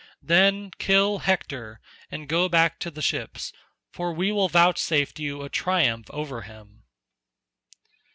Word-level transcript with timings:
Then 0.23 0.71
kill 0.79 1.19
Hector 1.19 1.79
and 2.09 2.27
go 2.27 2.49
back 2.49 2.79
to 2.79 2.89
the 2.89 3.03
ships, 3.03 3.53
for 3.91 4.11
we 4.11 4.31
will 4.31 4.49
vouchsafe 4.49 5.19
you 5.19 5.43
a 5.43 5.47
triumph 5.49 6.07
over 6.09 6.41
him." 6.41 6.85